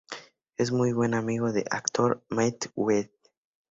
Es 0.57 0.71
muy 0.71 0.93
buen 0.93 1.13
amigo 1.13 1.51
del 1.51 1.65
actor 1.69 2.23
Matthew 2.27 2.71
Goode. 2.73 3.11